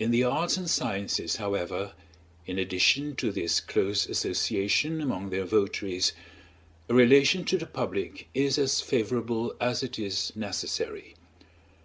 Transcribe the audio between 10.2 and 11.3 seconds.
necessary.